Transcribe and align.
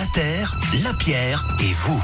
mystère, 0.00 0.56
la 0.82 0.94
pierre 0.94 1.44
et 1.60 1.72
vous. 1.74 2.02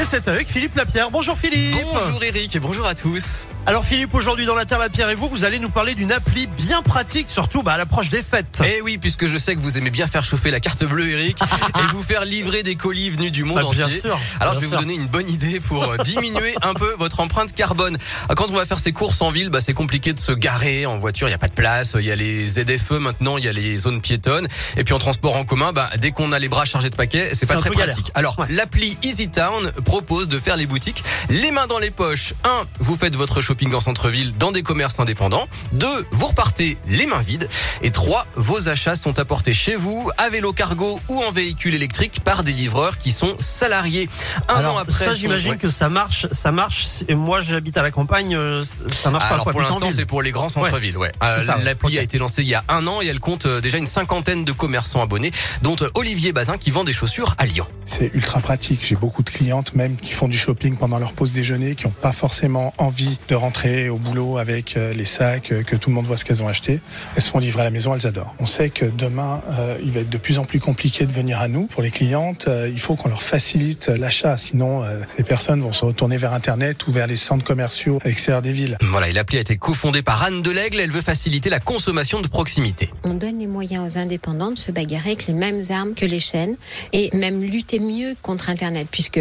Et 0.00 0.04
c'est 0.04 0.26
avec 0.26 0.48
Philippe 0.48 0.74
Lapierre. 0.74 1.10
Bonjour 1.10 1.36
Philippe. 1.36 1.76
Bonjour 1.92 2.22
Eric 2.24 2.56
et 2.56 2.60
bonjour 2.60 2.86
à 2.86 2.94
tous. 2.94 3.46
Alors 3.66 3.84
Philippe, 3.84 4.14
aujourd'hui 4.14 4.46
dans 4.46 4.56
la 4.56 4.64
Terre 4.64 4.78
Lapierre 4.80 5.10
et 5.10 5.14
vous, 5.14 5.28
vous 5.28 5.44
allez 5.44 5.58
nous 5.60 5.68
parler 5.68 5.94
d'une 5.94 6.10
appli 6.10 6.48
bien 6.48 6.82
pratique, 6.82 7.28
surtout 7.30 7.62
bah, 7.62 7.74
à 7.74 7.76
l'approche 7.78 8.08
des 8.08 8.22
fêtes. 8.22 8.60
Eh 8.66 8.80
oui, 8.82 8.98
puisque 8.98 9.26
je 9.26 9.36
sais 9.38 9.54
que 9.54 9.60
vous 9.60 9.78
aimez 9.78 9.90
bien 9.90 10.08
faire 10.08 10.24
chauffer 10.24 10.50
la 10.50 10.58
carte 10.58 10.82
bleue, 10.84 11.08
Eric, 11.10 11.36
et 11.78 11.86
vous 11.92 12.02
faire 12.02 12.24
livrer 12.24 12.62
des 12.64 12.74
colis 12.74 13.10
venus 13.10 13.30
du 13.30 13.44
monde 13.44 13.58
Ah, 13.64 13.70
bien 13.72 13.84
entier. 13.84 14.00
sûr, 14.00 14.18
Alors 14.40 14.54
bien 14.54 14.60
je 14.62 14.66
vais 14.66 14.70
sûr. 14.70 14.78
vous 14.78 14.84
donner 14.84 14.94
une 14.94 15.06
bonne 15.06 15.28
idée 15.28 15.60
pour 15.60 15.84
euh, 15.84 15.98
diminuer 15.98 16.54
un 16.62 16.74
peu 16.74 16.92
votre 16.98 17.20
empreinte 17.20 17.52
carbone. 17.54 17.96
Quand 18.34 18.50
on 18.50 18.54
va 18.54 18.64
faire 18.64 18.78
ses 18.80 18.92
courses 18.92 19.20
en 19.22 19.30
ville, 19.30 19.50
bah, 19.50 19.60
c'est 19.60 19.74
compliqué 19.74 20.14
de 20.14 20.20
se 20.20 20.32
garer 20.32 20.86
en 20.86 20.98
voiture, 20.98 21.28
il 21.28 21.30
n'y 21.30 21.36
a 21.36 21.38
pas 21.38 21.48
de 21.48 21.52
place, 21.54 21.94
il 21.96 22.04
y 22.06 22.10
a 22.10 22.16
les 22.16 22.46
ZFE 22.48 22.92
maintenant, 22.92 23.36
il 23.38 23.44
y 23.44 23.48
a 23.48 23.52
les 23.52 23.76
zones 23.76 24.00
piétonnes, 24.00 24.48
et 24.78 24.84
puis 24.84 24.94
en 24.94 24.98
transport 24.98 25.36
en 25.36 25.44
commun, 25.44 25.72
bah, 25.72 25.90
dès 25.98 26.10
qu'on 26.10 26.32
a 26.32 26.38
les 26.40 26.48
bras 26.48 26.64
chargés 26.64 26.90
de 26.90 26.96
paquets, 26.96 27.30
c'est 27.34 27.46
pas 27.46 27.56
très 27.56 27.70
galère. 27.70 27.86
pratique. 27.94 28.10
Alors 28.14 28.36
Ouais. 28.38 28.46
l'appli 28.50 28.96
EasyTown 29.04 29.70
propose 29.84 30.26
de 30.28 30.38
faire 30.40 30.56
les 30.56 30.66
boutiques 30.66 31.04
les 31.28 31.50
mains 31.52 31.66
dans 31.68 31.78
les 31.78 31.90
poches. 31.90 32.32
Un, 32.44 32.64
vous 32.80 32.96
faites 32.96 33.14
votre 33.14 33.40
shopping 33.50 33.74
en 33.74 33.80
centre-ville 33.80 34.32
dans 34.38 34.52
des 34.52 34.62
commerces 34.62 35.00
indépendants. 35.00 35.48
Deux, 35.72 36.06
vous 36.12 36.28
repartez 36.28 36.78
les 36.86 37.06
mains 37.06 37.20
vides. 37.20 37.48
Et 37.82 37.90
trois, 37.90 38.24
vos 38.36 38.68
achats 38.68 38.94
sont 38.94 39.18
apportés 39.18 39.52
chez 39.52 39.74
vous 39.74 40.08
à 40.18 40.30
vélo 40.30 40.52
cargo 40.52 41.00
ou 41.08 41.20
en 41.24 41.32
véhicule 41.32 41.74
électrique 41.74 42.20
par 42.22 42.44
des 42.44 42.52
livreurs 42.52 42.96
qui 42.98 43.10
sont 43.10 43.34
salariés. 43.40 44.08
Un 44.48 44.54
Alors 44.54 44.76
an 44.76 44.78
après, 44.78 45.04
ça, 45.04 45.14
j'imagine 45.14 45.52
ouais. 45.52 45.56
que 45.56 45.68
ça 45.68 45.88
marche, 45.88 46.28
ça 46.30 46.52
marche. 46.52 46.86
Et 47.08 47.16
moi, 47.16 47.40
j'habite 47.40 47.76
à 47.76 47.82
la 47.82 47.90
campagne, 47.90 48.36
euh, 48.36 48.62
ça 48.92 49.10
marche 49.10 49.24
pas. 49.24 49.34
Alors 49.34 49.42
quoi, 49.42 49.52
pour 49.52 49.62
l'instant, 49.62 49.90
c'est 49.90 50.06
pour 50.06 50.22
les 50.22 50.30
grands 50.30 50.48
centres-villes. 50.48 50.96
Ouais. 50.96 51.10
Euh, 51.24 51.38
ouais. 51.44 51.64
L'appli 51.64 51.94
Ok. 51.94 51.98
a 51.98 52.02
été 52.02 52.18
lancée 52.18 52.42
il 52.42 52.48
y 52.48 52.54
a 52.54 52.62
un 52.68 52.86
an 52.86 53.02
et 53.02 53.06
elle 53.06 53.18
compte 53.18 53.46
euh, 53.46 53.60
déjà 53.60 53.78
une 53.78 53.86
cinquantaine 53.86 54.44
de 54.44 54.52
commerçants 54.52 55.02
abonnés, 55.02 55.32
dont 55.62 55.74
euh, 55.82 55.88
Olivier 55.94 56.32
Bazin 56.32 56.56
qui 56.56 56.70
vend 56.70 56.84
des 56.84 56.92
chaussures 56.92 57.34
à 57.36 57.46
Lyon. 57.46 57.66
C'est 57.84 58.12
ultra 58.14 58.38
pratique. 58.38 58.86
J'ai 58.86 58.94
beaucoup 58.94 59.24
de 59.24 59.30
clientes 59.30 59.74
même 59.74 59.96
qui 59.96 60.12
font 60.12 60.28
du 60.28 60.38
shopping 60.38 60.76
pendant 60.76 61.00
leur 61.00 61.14
pause 61.14 61.32
déjeuner, 61.32 61.74
qui 61.74 61.86
n'ont 61.86 61.92
pas 61.92 62.12
forcément 62.12 62.74
envie 62.78 63.18
de 63.28 63.34
rentrer 63.40 63.88
au 63.88 63.96
boulot 63.96 64.38
avec 64.38 64.76
euh, 64.76 64.92
les 64.92 65.04
sacs, 65.04 65.52
euh, 65.52 65.62
que 65.62 65.76
tout 65.76 65.90
le 65.90 65.94
monde 65.94 66.06
voit 66.06 66.16
ce 66.16 66.24
qu'elles 66.24 66.42
ont 66.42 66.48
acheté. 66.48 66.80
Elles 67.16 67.22
se 67.22 67.30
font 67.30 67.38
livrer 67.38 67.62
à 67.62 67.64
la 67.64 67.70
maison, 67.70 67.94
elles 67.94 68.06
adorent. 68.06 68.34
On 68.38 68.46
sait 68.46 68.70
que 68.70 68.84
demain, 68.84 69.42
euh, 69.58 69.76
il 69.82 69.90
va 69.92 70.00
être 70.00 70.10
de 70.10 70.18
plus 70.18 70.38
en 70.38 70.44
plus 70.44 70.60
compliqué 70.60 71.06
de 71.06 71.12
venir 71.12 71.40
à 71.40 71.48
nous. 71.48 71.66
Pour 71.66 71.82
les 71.82 71.90
clientes, 71.90 72.46
euh, 72.48 72.68
il 72.70 72.78
faut 72.78 72.94
qu'on 72.94 73.08
leur 73.08 73.22
facilite 73.22 73.88
l'achat. 73.88 74.36
Sinon, 74.36 74.82
euh, 74.82 75.00
les 75.18 75.24
personnes 75.24 75.60
vont 75.60 75.72
se 75.72 75.84
retourner 75.84 76.16
vers 76.16 76.32
Internet 76.32 76.86
ou 76.86 76.92
vers 76.92 77.06
les 77.06 77.16
centres 77.16 77.44
commerciaux 77.44 77.98
à 78.04 78.08
l'extérieur 78.08 78.42
des 78.42 78.52
villes. 78.52 78.76
Voilà, 78.82 79.08
et 79.08 79.12
l'appli 79.12 79.38
a 79.38 79.40
été 79.40 79.56
cofondée 79.56 80.02
par 80.02 80.22
Anne 80.22 80.42
Delègle. 80.42 80.80
Elle 80.80 80.90
veut 80.90 81.00
faciliter 81.00 81.50
la 81.50 81.60
consommation 81.60 82.20
de 82.20 82.28
proximité. 82.28 82.90
On 83.04 83.14
donne 83.14 83.38
les 83.38 83.46
moyens 83.46 83.94
aux 83.94 83.98
indépendants 83.98 84.50
de 84.50 84.58
se 84.58 84.70
bagarrer 84.70 85.10
avec 85.10 85.26
les 85.26 85.34
mêmes 85.34 85.64
armes 85.70 85.94
que 85.94 86.06
les 86.06 86.20
chaînes 86.20 86.56
et 86.92 87.10
même 87.16 87.42
lutter 87.42 87.78
mieux 87.78 88.14
contre 88.22 88.50
Internet 88.50 88.86
puisque 88.90 89.20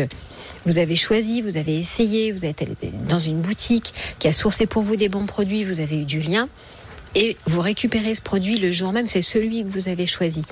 vous 0.66 0.78
avez 0.78 0.96
choisi, 0.96 1.42
vous 1.42 1.58
avez 1.58 1.78
essayé, 1.80 2.32
vous 2.32 2.46
êtes 2.46 2.62
allé 2.62 2.74
dans 3.08 3.20
une 3.20 3.42
boutique 3.42 3.94
qui 4.18 4.28
a 4.28 4.34
sourcé 4.34 4.66
pour 4.66 4.82
vous 4.82 4.96
des 4.96 5.10
bons 5.10 5.26
produits, 5.26 5.64
vous 5.64 5.80
avez 5.80 6.02
eu 6.02 6.06
du 6.06 6.20
lien 6.20 6.48
et 7.16 7.38
vous 7.48 7.62
récupérez 7.62 8.14
ce 8.16 8.22
produit 8.22 8.58
le 8.60 8.72
jour 8.72 8.92
même, 8.94 9.08
c'est 9.08 9.22
celui 9.22 9.64
que 9.64 9.70
vous 9.70 9.88
avez 9.88 10.06
choisi. 10.08 10.44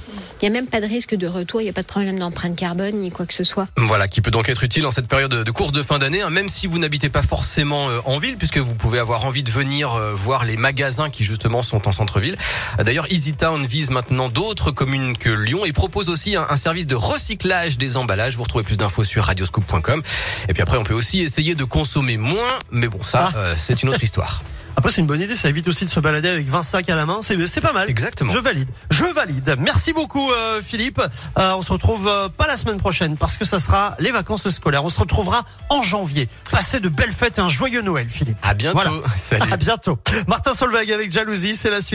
Il 0.42 0.50
n'y 0.50 0.56
a 0.56 0.60
même 0.62 0.68
pas 0.68 0.82
de 0.82 0.86
risque 0.86 1.16
de 1.16 1.28
retour, 1.28 1.62
il 1.62 1.66
n'y 1.66 1.70
a 1.70 1.74
pas 1.74 1.82
de 1.82 1.88
problème 1.88 2.18
d'empreinte 2.20 2.56
carbone 2.56 2.96
ni 2.96 3.12
quoi 3.12 3.26
que 3.26 3.34
ce 3.34 3.44
soit. 3.44 3.68
Voilà, 3.78 4.08
qui 4.08 4.22
peut 4.22 4.32
donc 4.32 4.50
être 4.50 4.64
utile 4.64 4.86
en 4.86 4.92
cette 4.92 5.08
période 5.08 5.34
de 5.34 5.52
course 5.52 5.72
de 5.72 5.84
fin 5.84 6.00
d'année, 6.00 6.22
hein, 6.22 6.30
même 6.30 6.50
si 6.50 6.68
vous 6.68 6.80
n'habitez 6.80 7.10
pas 7.10 7.22
forcément 7.22 7.90
euh, 7.90 8.00
en 8.06 8.18
ville, 8.20 8.38
puisque 8.38 8.58
vous 8.58 8.76
pouvez 8.76 9.00
avoir 9.00 9.26
envie 9.26 9.44
de 9.44 9.52
venir 9.52 9.94
euh, 9.94 10.14
voir 10.14 10.46
les 10.46 10.58
magasins 10.58 11.10
qui 11.10 11.24
justement 11.24 11.62
sont 11.62 11.88
en 11.88 11.92
centre-ville. 11.92 12.38
D'ailleurs, 12.84 13.06
EasyTown 13.12 13.66
vise 13.66 13.90
maintenant 13.90 14.30
d'autres 14.30 14.72
communes 14.72 15.18
que 15.18 15.30
Lyon 15.30 15.66
et 15.66 15.74
propose 15.74 16.10
aussi 16.10 16.36
un, 16.36 16.46
un 16.50 16.56
service 16.58 16.88
de 16.88 16.96
recyclage 16.96 17.78
des 17.78 17.98
emballages. 17.98 18.36
Vous 18.36 18.44
retrouvez 18.44 18.64
plus 18.64 18.78
d'infos 18.78 19.04
sur 19.04 19.24
radioscoop.com. 19.26 20.02
Et 20.50 20.54
puis 20.54 20.62
après, 20.64 20.78
on 20.78 20.84
peut 20.84 20.94
aussi 20.94 21.22
essayer 21.22 21.56
de 21.56 21.64
consommer 21.64 22.18
moins, 22.18 22.58
mais 22.72 22.88
bon, 22.88 23.02
ça, 23.04 23.32
Ah. 23.34 23.38
euh, 23.38 23.54
c'est 23.58 23.84
une 23.84 23.90
autre 23.90 24.04
histoire. 24.04 24.44
Après, 24.78 24.92
c'est 24.92 25.02
une 25.02 25.08
bonne 25.08 25.22
idée. 25.22 25.36
Ça 25.36 25.50
évite 25.50 25.68
aussi 25.68 25.86
de 25.86 25.90
se 25.90 26.00
balader 26.00 26.30
avec 26.30 26.48
20 26.48 26.62
sacs 26.62 26.88
à 26.88 26.96
la 26.96 27.08
main. 27.08 27.22
C'est 27.24 27.48
c'est 27.48 27.62
pas 27.62 27.74
mal. 27.74 27.90
Exactement. 27.90 28.32
Je 28.32 28.38
valide. 28.38 28.68
Je 28.92 29.06
valide. 29.06 29.56
Merci 29.60 29.92
beaucoup, 29.92 30.32
euh, 30.32 30.62
Philippe. 30.62 31.02
Euh, 31.40 31.54
on 31.56 31.64
se 31.64 31.72
retrouve 31.72 32.08
euh, 32.08 32.30
pas 32.30 32.46
la 32.46 32.58
semaine 32.58 32.78
prochaine 32.78 33.18
parce 33.18 33.38
que 33.38 33.46
ça 33.46 33.58
sera 33.58 33.96
les 33.98 34.12
vacances 34.12 34.48
scolaires. 34.50 34.86
On 34.86 34.90
se 34.90 35.00
retrouvera 35.00 35.46
en 35.70 35.82
janvier. 35.82 36.30
Passez 36.52 36.80
de 36.80 36.90
belles 36.90 37.12
fêtes 37.12 37.40
et 37.40 37.42
un 37.42 37.48
joyeux 37.48 37.82
Noël, 37.82 38.08
Philippe. 38.08 38.38
À 38.44 38.54
bientôt. 38.54 38.80
Voilà. 38.80 38.92
Salut. 39.16 39.52
À 39.52 39.58
bientôt. 39.58 39.98
Martin 40.28 40.54
Solveig 40.54 40.94
avec 40.94 41.12
Jalousie, 41.12 41.56
c'est 41.56 41.72
la 41.72 41.82
suite. 41.82 41.86